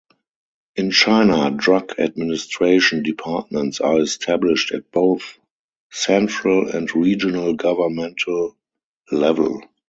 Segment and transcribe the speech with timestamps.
[0.75, 5.37] In China, drug administration departments are established at both
[5.91, 8.57] central and regional governmental
[9.11, 9.61] level.